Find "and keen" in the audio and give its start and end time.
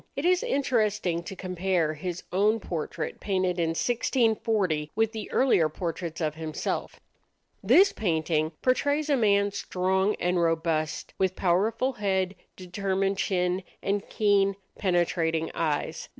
13.83-14.55